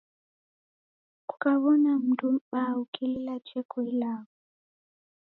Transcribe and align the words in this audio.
Kukawona 1.27 1.99
mndu 1.99 2.27
mbaa 2.35 2.71
ukilila 2.81 3.33
jeko 3.47 3.77
ilagho. 3.91 4.31